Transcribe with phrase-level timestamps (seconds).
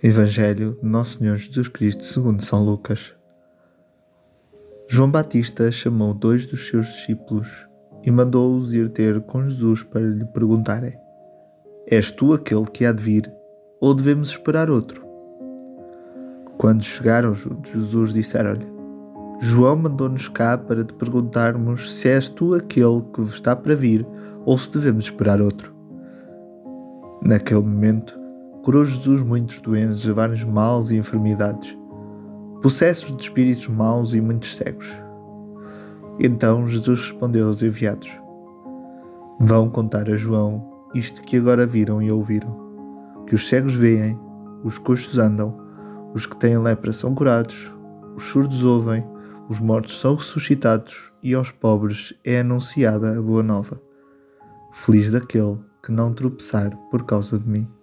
[0.00, 3.12] Evangelho de Nosso Senhor Jesus Cristo segundo São Lucas.
[4.88, 7.66] João Batista chamou dois dos seus discípulos
[8.04, 10.96] e mandou-os ir ter com Jesus para lhe perguntarem:
[11.84, 13.34] És tu aquele que há de vir,
[13.80, 15.04] ou devemos esperar outro?
[16.58, 18.77] Quando chegaram, Jesus disseram-lhe:
[19.40, 24.06] João mandou-nos cá para te perguntarmos se és tu aquele que está para vir,
[24.44, 25.72] ou se devemos esperar outro.
[27.22, 28.18] Naquele momento,
[28.62, 31.76] curou Jesus muitos doentes vários males e enfermidades,
[32.60, 34.92] possessos de espíritos maus e muitos cegos.
[36.18, 38.10] Então Jesus respondeu aos enviados:
[39.38, 42.68] Vão contar a João isto que agora viram e ouviram:
[43.28, 44.18] que os cegos veem,
[44.64, 45.54] os coxos andam,
[46.14, 47.72] os que têm lepra são curados,
[48.16, 49.06] os surdos ouvem,
[49.48, 53.80] os mortos são ressuscitados e aos pobres é anunciada a boa nova.
[54.72, 57.77] Feliz daquele que não tropeçar por causa de mim.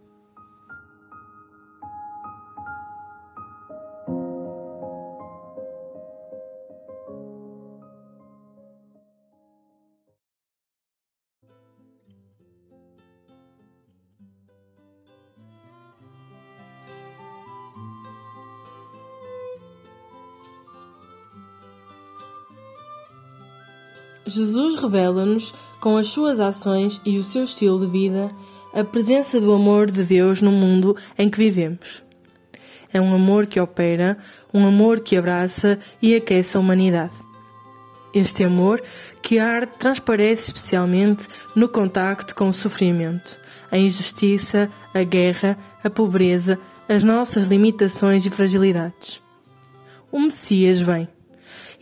[24.26, 28.32] Jesus revela-nos, com as suas ações e o seu estilo de vida,
[28.73, 32.04] a presença do amor de Deus no mundo em que vivemos.
[32.92, 34.17] É um amor que opera,
[34.54, 37.14] um amor que abraça e aquece a humanidade.
[38.14, 38.82] Este amor
[39.22, 43.38] que arde transparece especialmente no contacto com o sofrimento,
[43.70, 49.22] a injustiça, a guerra, a pobreza, as nossas limitações e fragilidades.
[50.11, 51.10] O Messias vem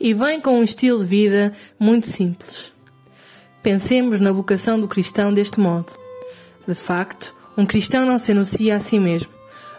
[0.03, 2.73] e vem com um estilo de vida muito simples.
[3.63, 5.93] Pensemos na vocação do cristão deste modo.
[6.67, 9.31] De facto, um cristão não se anuncia a si mesmo,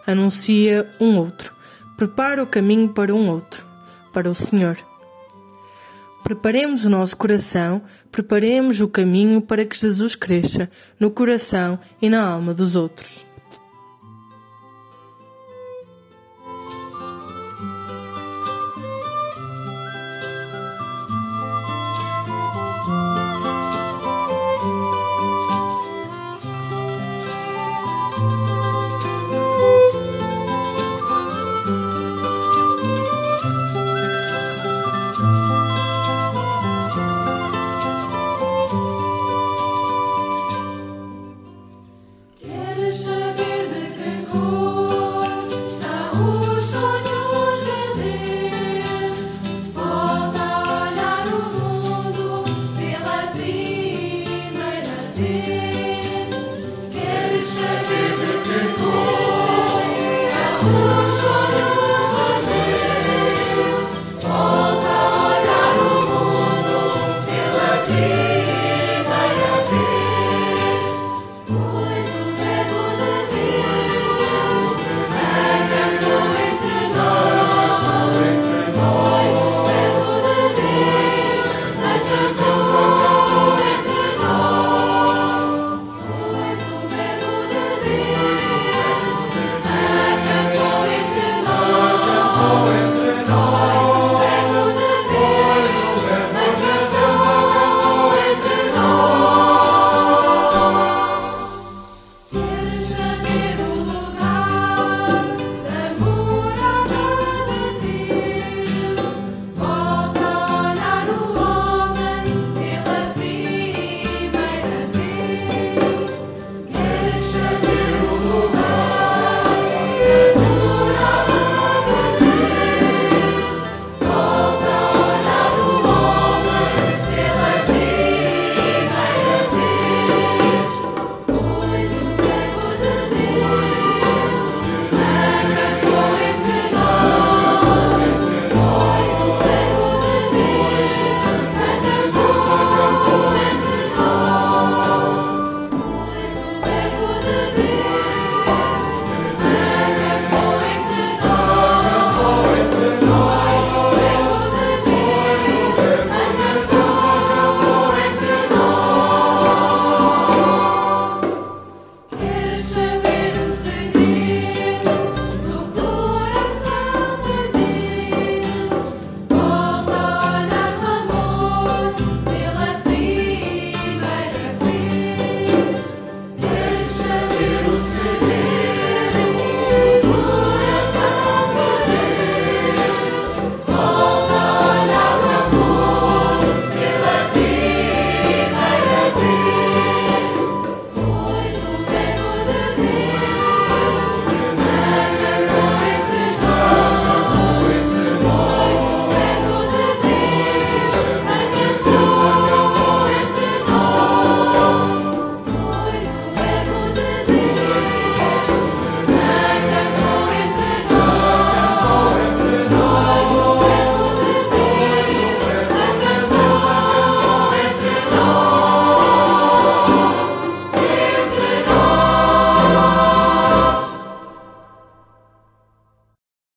[0.07, 1.55] anuncia um outro,
[1.99, 3.67] prepara o caminho para um outro,
[4.15, 4.79] para o Senhor.
[6.23, 12.27] Preparemos o nosso coração, preparemos o caminho para que Jesus cresça no coração e na
[12.27, 13.27] alma dos outros.
[55.17, 55.74] You.